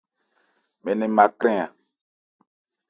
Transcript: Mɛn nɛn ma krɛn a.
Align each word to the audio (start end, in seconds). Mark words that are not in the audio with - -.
Mɛn 0.83 0.95
nɛn 0.99 1.11
ma 1.15 1.25
krɛn 1.39 1.57
a. 1.65 1.67